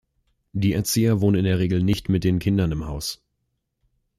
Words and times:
Die 0.53 0.73
Erzieher 0.73 1.21
wohnen 1.21 1.37
in 1.37 1.43
der 1.45 1.59
Regel 1.59 1.83
nicht 1.83 2.09
mit 2.09 2.23
den 2.23 2.39
Kindern 2.39 2.71
im 2.71 2.87
Haus. 2.87 3.21